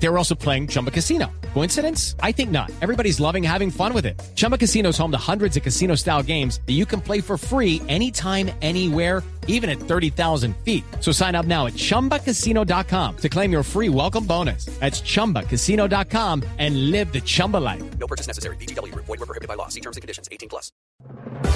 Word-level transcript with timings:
They 0.00 0.08
were 0.08 0.18
also 0.18 0.34
playing 0.34 0.68
Chumba 0.68 0.90
Casino. 0.90 1.26
Coincidence? 1.54 2.14
I 2.22 2.32
think 2.32 2.50
not. 2.50 2.70
Everybody's 2.80 3.18
loving 3.20 3.42
having 3.42 3.70
fun 3.70 3.92
with 3.92 4.06
it. 4.06 4.20
Chumba 4.36 4.56
Casino 4.56 4.90
is 4.90 4.98
home 4.98 5.10
to 5.10 5.18
hundreds 5.18 5.56
of 5.56 5.62
casino 5.62 5.96
style 5.96 6.22
games 6.22 6.60
that 6.66 6.74
you 6.74 6.86
can 6.86 7.00
play 7.00 7.20
for 7.20 7.36
free 7.36 7.82
anytime, 7.88 8.50
anywhere, 8.62 9.22
even 9.48 9.68
at 9.68 9.78
30,000 9.80 10.54
feet. 10.64 10.84
So 11.00 11.10
sign 11.10 11.34
up 11.34 11.46
now 11.46 11.66
at 11.66 11.72
chumbacasino.com 11.72 13.16
to 13.16 13.28
claim 13.28 13.50
your 13.50 13.64
free 13.64 13.88
welcome 13.88 14.24
bonus. 14.24 14.66
That's 14.78 15.00
chumbacasino.com 15.00 16.44
and 16.58 16.90
live 16.92 17.12
the 17.12 17.20
Chumba 17.20 17.56
life. 17.56 17.82
No 17.98 18.06
purchase 18.06 18.28
necessary. 18.28 18.56
BGW. 18.56 18.94
Void 18.94 19.08
were 19.08 19.26
prohibited 19.26 19.48
by 19.48 19.54
law. 19.54 19.68
See 19.68 19.80
terms 19.80 19.96
and 19.96 20.02
conditions. 20.02 20.28
18 20.30 20.48
plus. 20.48 20.70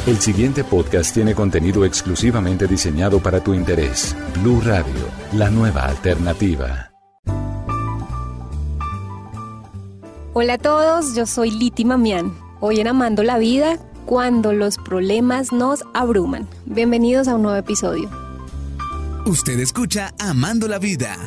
El 0.06 0.18
siguiente 0.18 0.64
podcast 0.64 1.14
tiene 1.14 1.34
contenido 1.34 1.84
exclusivamente 1.84 2.66
diseñado 2.66 3.20
para 3.20 3.42
tu 3.42 3.54
interés. 3.54 4.16
Blue 4.40 4.60
Radio, 4.60 5.08
la 5.32 5.50
nueva 5.50 5.84
alternativa. 5.84 6.91
Hola 10.34 10.54
a 10.54 10.58
todos, 10.58 11.14
yo 11.14 11.26
soy 11.26 11.50
Liti 11.50 11.84
Mamián. 11.84 12.34
Hoy 12.60 12.80
en 12.80 12.88
Amando 12.88 13.22
la 13.22 13.36
Vida, 13.36 13.78
cuando 14.06 14.54
los 14.54 14.78
problemas 14.78 15.52
nos 15.52 15.84
abruman. 15.92 16.48
Bienvenidos 16.64 17.28
a 17.28 17.34
un 17.34 17.42
nuevo 17.42 17.58
episodio. 17.58 18.08
Usted 19.26 19.60
escucha 19.60 20.14
Amando 20.18 20.68
la 20.68 20.78
Vida. 20.78 21.18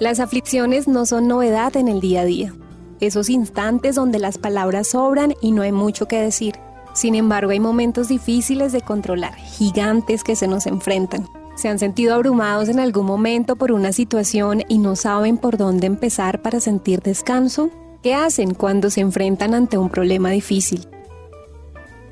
Las 0.00 0.18
aflicciones 0.18 0.88
no 0.88 1.06
son 1.06 1.28
novedad 1.28 1.76
en 1.76 1.86
el 1.86 2.00
día 2.00 2.22
a 2.22 2.24
día. 2.24 2.52
Esos 2.98 3.30
instantes 3.30 3.94
donde 3.94 4.18
las 4.18 4.38
palabras 4.38 4.88
sobran 4.88 5.34
y 5.40 5.52
no 5.52 5.62
hay 5.62 5.70
mucho 5.70 6.08
que 6.08 6.20
decir. 6.20 6.56
Sin 6.94 7.14
embargo, 7.14 7.52
hay 7.52 7.60
momentos 7.60 8.08
difíciles 8.08 8.72
de 8.72 8.80
controlar, 8.80 9.36
gigantes 9.36 10.24
que 10.24 10.34
se 10.34 10.48
nos 10.48 10.66
enfrentan. 10.66 11.28
¿Se 11.58 11.68
han 11.68 11.80
sentido 11.80 12.14
abrumados 12.14 12.68
en 12.68 12.78
algún 12.78 13.04
momento 13.04 13.56
por 13.56 13.72
una 13.72 13.90
situación 13.90 14.62
y 14.68 14.78
no 14.78 14.94
saben 14.94 15.38
por 15.38 15.56
dónde 15.56 15.88
empezar 15.88 16.40
para 16.40 16.60
sentir 16.60 17.00
descanso? 17.00 17.72
¿Qué 18.00 18.14
hacen 18.14 18.54
cuando 18.54 18.90
se 18.90 19.00
enfrentan 19.00 19.54
ante 19.54 19.76
un 19.76 19.90
problema 19.90 20.30
difícil? 20.30 20.86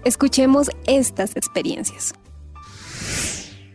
Escuchemos 0.04 0.68
estas 0.88 1.36
experiencias. 1.36 2.12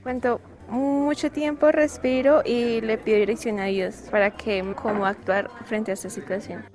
Cuento 0.04 0.42
mucho 0.68 1.32
tiempo, 1.32 1.72
respiro 1.72 2.42
y 2.44 2.82
le 2.82 2.98
pido 2.98 3.20
dirección 3.20 3.62
a 3.62 3.68
Dios 3.68 3.96
para 4.12 4.32
que 4.32 4.74
cómo 4.76 5.06
actuar 5.06 5.50
frente 5.64 5.92
a 5.92 5.94
esta 5.94 6.10
situación. 6.10 6.66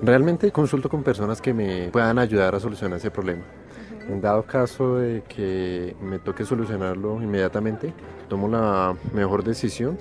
Realmente 0.00 0.52
consulto 0.52 0.88
con 0.88 1.02
personas 1.02 1.40
que 1.40 1.52
me 1.52 1.88
puedan 1.88 2.20
ayudar 2.20 2.54
a 2.54 2.60
solucionar 2.60 2.98
ese 2.98 3.10
problema. 3.10 3.42
En 4.08 4.22
dado 4.22 4.42
caso 4.44 4.96
de 4.96 5.22
que 5.22 5.94
me 6.00 6.18
toque 6.18 6.44
solucionarlo 6.44 7.22
inmediatamente, 7.22 7.92
tomo 8.28 8.48
la 8.48 8.96
mejor 9.12 9.44
decisión. 9.44 9.98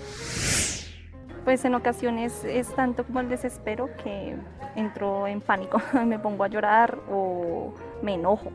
Pues 1.44 1.66
en 1.66 1.76
ocasiones 1.76 2.44
es 2.46 2.74
tanto 2.74 3.04
como 3.06 3.20
el 3.20 3.28
desespero 3.28 3.90
que 4.02 4.36
entro 4.76 5.28
en 5.28 5.42
pánico, 5.42 5.82
me 6.06 6.20
pongo 6.20 6.46
a 6.46 6.48
llorar 6.48 7.00
o 7.10 7.74
me 8.02 8.14
enojo, 8.14 8.52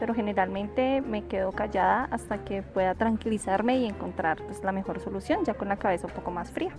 pero 0.00 0.14
generalmente 0.14 1.00
me 1.00 1.26
quedo 1.26 1.52
callada 1.52 2.08
hasta 2.10 2.44
que 2.44 2.62
pueda 2.62 2.96
tranquilizarme 2.96 3.78
y 3.78 3.86
encontrar 3.86 4.42
pues, 4.44 4.64
la 4.64 4.72
mejor 4.72 4.98
solución, 4.98 5.44
ya 5.44 5.54
con 5.54 5.68
la 5.68 5.76
cabeza 5.76 6.08
un 6.08 6.12
poco 6.12 6.32
más 6.32 6.50
fría. 6.50 6.76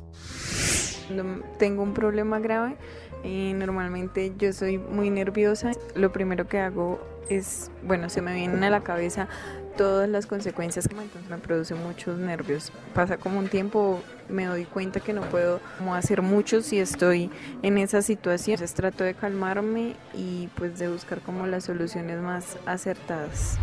Tengo 1.57 1.83
un 1.83 1.93
problema 1.93 2.39
grave, 2.39 2.75
eh, 3.23 3.53
normalmente 3.55 4.33
yo 4.37 4.51
soy 4.53 4.77
muy 4.77 5.09
nerviosa. 5.09 5.71
Lo 5.95 6.11
primero 6.11 6.47
que 6.47 6.59
hago 6.59 6.99
es, 7.29 7.71
bueno, 7.83 8.09
se 8.09 8.21
me 8.21 8.33
vienen 8.33 8.63
a 8.63 8.69
la 8.69 8.81
cabeza 8.81 9.27
todas 9.77 10.07
las 10.07 10.25
consecuencias 10.25 10.85
entonces 10.85 11.29
me 11.29 11.37
produce 11.37 11.75
muchos 11.75 12.17
nervios. 12.17 12.71
Pasa 12.93 13.17
como 13.17 13.39
un 13.39 13.47
tiempo, 13.47 14.01
me 14.29 14.45
doy 14.45 14.65
cuenta 14.65 14.99
que 14.99 15.13
no 15.13 15.21
puedo 15.21 15.59
hacer 15.93 16.21
mucho 16.21 16.61
si 16.61 16.79
estoy 16.79 17.29
en 17.61 17.77
esa 17.77 18.01
situación. 18.01 18.55
Entonces 18.55 18.75
trato 18.75 19.03
de 19.03 19.13
calmarme 19.13 19.95
y 20.13 20.47
pues 20.55 20.77
de 20.79 20.89
buscar 20.89 21.21
como 21.21 21.47
las 21.47 21.65
soluciones 21.65 22.19
más 22.21 22.57
acertadas. 22.65 23.57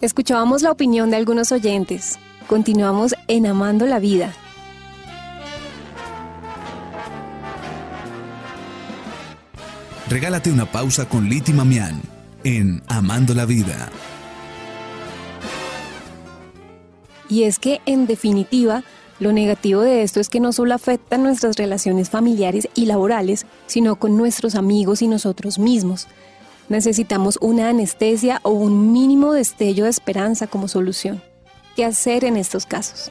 Escuchábamos 0.00 0.62
la 0.62 0.70
opinión 0.70 1.10
de 1.10 1.16
algunos 1.16 1.50
oyentes. 1.50 2.20
Continuamos 2.46 3.16
en 3.26 3.46
Amando 3.46 3.84
la 3.84 3.98
Vida. 3.98 4.32
Regálate 10.08 10.52
una 10.52 10.66
pausa 10.66 11.08
con 11.08 11.28
Liti 11.28 11.52
Mamián 11.52 12.00
en 12.44 12.80
Amando 12.86 13.34
la 13.34 13.44
Vida. 13.44 13.90
Y 17.28 17.42
es 17.42 17.58
que, 17.58 17.80
en 17.84 18.06
definitiva, 18.06 18.84
lo 19.18 19.32
negativo 19.32 19.80
de 19.80 20.04
esto 20.04 20.20
es 20.20 20.28
que 20.28 20.38
no 20.38 20.52
solo 20.52 20.74
afecta 20.74 21.18
nuestras 21.18 21.56
relaciones 21.56 22.08
familiares 22.08 22.68
y 22.76 22.86
laborales, 22.86 23.46
sino 23.66 23.96
con 23.96 24.16
nuestros 24.16 24.54
amigos 24.54 25.02
y 25.02 25.08
nosotros 25.08 25.58
mismos. 25.58 26.06
Necesitamos 26.68 27.38
una 27.40 27.70
anestesia 27.70 28.40
o 28.42 28.50
un 28.50 28.92
mínimo 28.92 29.32
destello 29.32 29.84
de 29.84 29.90
esperanza 29.90 30.46
como 30.46 30.68
solución. 30.68 31.22
¿Qué 31.74 31.84
hacer 31.84 32.24
en 32.24 32.36
estos 32.36 32.66
casos? 32.66 33.10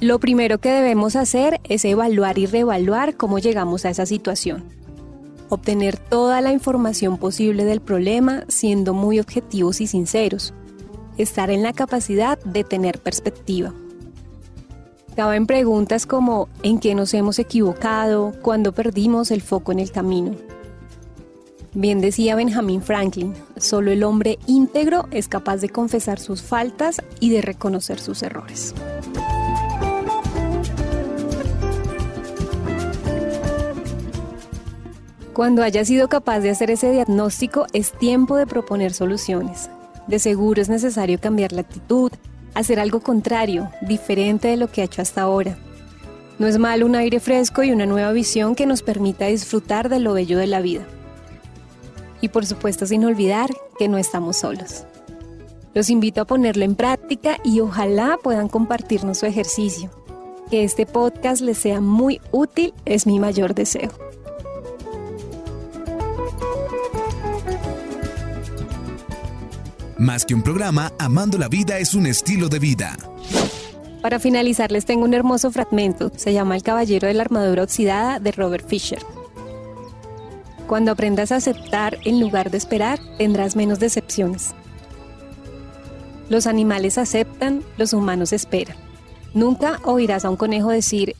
Lo 0.00 0.18
primero 0.18 0.58
que 0.58 0.70
debemos 0.70 1.14
hacer 1.14 1.60
es 1.64 1.84
evaluar 1.84 2.38
y 2.38 2.46
reevaluar 2.46 3.16
cómo 3.16 3.38
llegamos 3.38 3.84
a 3.84 3.90
esa 3.90 4.06
situación. 4.06 4.64
Obtener 5.50 5.98
toda 5.98 6.40
la 6.40 6.52
información 6.52 7.18
posible 7.18 7.64
del 7.64 7.80
problema 7.80 8.44
siendo 8.46 8.94
muy 8.94 9.18
objetivos 9.18 9.80
y 9.80 9.88
sinceros. 9.88 10.54
Estar 11.18 11.50
en 11.50 11.62
la 11.62 11.72
capacidad 11.72 12.38
de 12.44 12.64
tener 12.64 13.00
perspectiva. 13.00 13.74
Caben 15.16 15.46
preguntas 15.46 16.06
como 16.06 16.48
¿en 16.62 16.78
qué 16.78 16.94
nos 16.94 17.12
hemos 17.14 17.40
equivocado? 17.40 18.32
¿Cuándo 18.42 18.72
perdimos 18.72 19.32
el 19.32 19.42
foco 19.42 19.72
en 19.72 19.80
el 19.80 19.90
camino? 19.90 20.36
Bien 21.74 22.00
decía 22.00 22.36
Benjamin 22.36 22.80
Franklin, 22.80 23.34
solo 23.56 23.90
el 23.90 24.02
hombre 24.04 24.38
íntegro 24.46 25.08
es 25.10 25.28
capaz 25.28 25.58
de 25.58 25.68
confesar 25.68 26.18
sus 26.18 26.42
faltas 26.42 27.02
y 27.18 27.30
de 27.30 27.42
reconocer 27.42 28.00
sus 28.00 28.22
errores. 28.22 28.74
Cuando 35.40 35.62
haya 35.62 35.86
sido 35.86 36.10
capaz 36.10 36.40
de 36.40 36.50
hacer 36.50 36.70
ese 36.70 36.92
diagnóstico, 36.92 37.64
es 37.72 37.92
tiempo 37.92 38.36
de 38.36 38.46
proponer 38.46 38.92
soluciones. 38.92 39.70
De 40.06 40.18
seguro 40.18 40.60
es 40.60 40.68
necesario 40.68 41.18
cambiar 41.18 41.52
la 41.52 41.62
actitud, 41.62 42.12
hacer 42.52 42.78
algo 42.78 43.00
contrario, 43.00 43.70
diferente 43.80 44.48
de 44.48 44.58
lo 44.58 44.70
que 44.70 44.82
ha 44.82 44.84
hecho 44.84 45.00
hasta 45.00 45.22
ahora. 45.22 45.56
No 46.38 46.46
es 46.46 46.58
malo 46.58 46.84
un 46.84 46.94
aire 46.94 47.20
fresco 47.20 47.62
y 47.62 47.70
una 47.70 47.86
nueva 47.86 48.12
visión 48.12 48.54
que 48.54 48.66
nos 48.66 48.82
permita 48.82 49.28
disfrutar 49.28 49.88
de 49.88 50.00
lo 50.00 50.12
bello 50.12 50.36
de 50.36 50.46
la 50.46 50.60
vida. 50.60 50.82
Y 52.20 52.28
por 52.28 52.44
supuesto 52.44 52.84
sin 52.84 53.02
olvidar 53.06 53.48
que 53.78 53.88
no 53.88 53.96
estamos 53.96 54.36
solos. 54.36 54.84
Los 55.72 55.88
invito 55.88 56.20
a 56.20 56.26
ponerlo 56.26 56.66
en 56.66 56.74
práctica 56.74 57.38
y 57.42 57.60
ojalá 57.60 58.18
puedan 58.22 58.50
compartirnos 58.50 59.16
su 59.16 59.24
ejercicio. 59.24 59.88
Que 60.50 60.64
este 60.64 60.84
podcast 60.84 61.40
les 61.40 61.56
sea 61.56 61.80
muy 61.80 62.20
útil 62.30 62.74
es 62.84 63.06
mi 63.06 63.18
mayor 63.18 63.54
deseo. 63.54 64.09
Más 70.00 70.24
que 70.24 70.32
un 70.32 70.40
programa, 70.40 70.94
Amando 70.98 71.36
la 71.36 71.48
Vida 71.48 71.78
es 71.78 71.92
un 71.92 72.06
estilo 72.06 72.48
de 72.48 72.58
vida. 72.58 72.96
Para 74.00 74.18
finalizar 74.18 74.72
les 74.72 74.86
tengo 74.86 75.04
un 75.04 75.12
hermoso 75.12 75.50
fragmento, 75.50 76.10
se 76.16 76.32
llama 76.32 76.56
El 76.56 76.62
Caballero 76.62 77.06
de 77.06 77.12
la 77.12 77.24
Armadura 77.24 77.64
Oxidada 77.64 78.18
de 78.18 78.32
Robert 78.32 78.66
Fisher. 78.66 79.00
Cuando 80.66 80.90
aprendas 80.90 81.32
a 81.32 81.36
aceptar 81.36 81.98
en 82.06 82.18
lugar 82.18 82.50
de 82.50 82.56
esperar, 82.56 82.98
tendrás 83.18 83.56
menos 83.56 83.78
decepciones. 83.78 84.54
Los 86.30 86.46
animales 86.46 86.96
aceptan, 86.96 87.62
los 87.76 87.92
humanos 87.92 88.32
esperan. 88.32 88.78
Nunca 89.34 89.80
oirás 89.84 90.24
a 90.24 90.30
un 90.30 90.36
conejo 90.36 90.70
decir, 90.70 91.14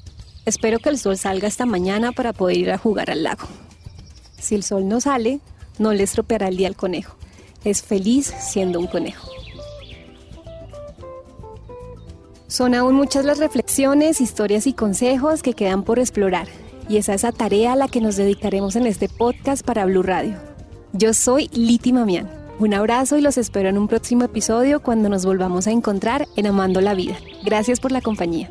espero 0.47 0.79
que 0.79 0.89
el 0.89 0.97
sol 0.97 1.19
salga 1.19 1.49
esta 1.49 1.67
mañana 1.67 2.13
para 2.13 2.33
poder 2.33 2.57
ir 2.57 2.71
a 2.71 2.79
jugar 2.79 3.11
al 3.11 3.25
lago. 3.25 3.47
Si 4.39 4.55
el 4.55 4.63
sol 4.63 4.89
no 4.89 5.03
sale, 5.03 5.41
no 5.79 5.93
le 5.93 6.03
estropeará 6.03 6.49
el 6.49 6.57
día 6.57 6.69
al 6.69 6.77
conejo 6.77 7.20
es 7.65 7.83
feliz 7.83 8.27
siendo 8.27 8.79
un 8.81 8.87
conejo. 8.87 9.29
Son 12.47 12.75
aún 12.75 12.95
muchas 12.95 13.25
las 13.25 13.39
reflexiones, 13.39 14.21
historias 14.21 14.67
y 14.67 14.73
consejos 14.73 15.43
que 15.43 15.55
quedan 15.55 15.85
por 15.85 15.99
explorar. 15.99 16.49
y 16.89 16.97
es 16.97 17.09
a 17.09 17.15
esa 17.15 17.31
tarea 17.31 17.75
a 17.75 17.77
la 17.77 17.87
que 17.87 18.01
nos 18.01 18.17
dedicaremos 18.17 18.75
en 18.75 18.85
este 18.85 19.09
podcast 19.09 19.65
para 19.65 19.85
Blue 19.85 20.03
Radio. 20.03 20.35
Yo 20.93 21.15
soy 21.15 21.49
Liti 21.53 21.93
Mamián. 21.93 22.29
Un 22.59 22.75
abrazo 22.75 23.17
y 23.17 23.21
los 23.21 23.39
espero 23.39 23.69
en 23.69 23.79
un 23.79 23.87
próximo 23.87 24.25
episodio 24.25 24.83
cuando 24.83 25.09
nos 25.09 25.25
volvamos 25.25 25.69
a 25.69 25.71
encontrar 25.71 26.27
en 26.35 26.49
Amando 26.49 26.81
la 26.81 26.95
Vida. 26.95 27.17
Gracias 27.45 27.79
por 27.79 27.93
la 27.93 28.01
compañía. 28.01 28.51